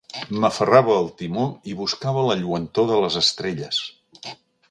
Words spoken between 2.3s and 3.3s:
lluentor de les